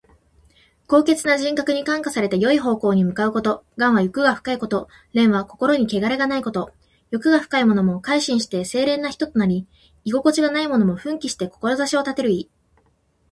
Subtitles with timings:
[0.87, 3.63] 高潔な人格に感化されて、よい方向に向かうこと。
[3.77, 4.89] 「頑」は欲が深いこと。
[5.13, 6.71] 「廉」は心にけがれがないこと。
[7.11, 9.67] 欲が深いものも改心して清廉な人となり、
[10.03, 12.49] 意気地がないものも奮起して志を立てる意。